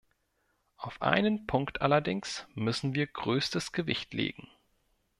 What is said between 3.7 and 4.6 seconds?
Gewicht legen.